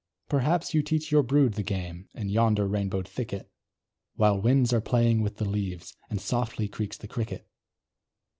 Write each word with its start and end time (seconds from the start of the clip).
Perhaps 0.29 0.73
you 0.73 0.81
teach 0.81 1.11
your 1.11 1.21
brood 1.21 1.53
the 1.53 1.61
game, 1.61 2.09
In 2.15 2.27
yonder 2.27 2.67
rainbowed 2.67 3.07
thicket, 3.07 3.51
While 4.15 4.41
winds 4.41 4.73
are 4.73 4.81
playing 4.81 5.21
with 5.21 5.37
the 5.37 5.45
leaves, 5.45 5.95
And 6.09 6.19
softly 6.19 6.67
creaks 6.67 6.97
the 6.97 7.07
cricket. 7.07 7.47